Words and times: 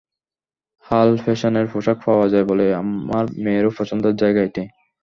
হাল 0.85 1.09
ফ্যাশনের 1.23 1.65
পোশাক 1.71 1.97
পাওয়া 2.05 2.27
যায় 2.33 2.45
বলে 2.45 2.65
আমার 2.81 3.23
মেয়েরও 3.43 3.71
পছন্দের 3.77 4.13
জায়গা 4.21 4.41
এটি। 4.43 4.63